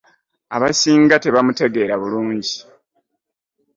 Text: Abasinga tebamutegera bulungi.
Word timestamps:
Abasinga 0.55 1.15
tebamutegera 1.23 1.93
bulungi. 2.01 2.53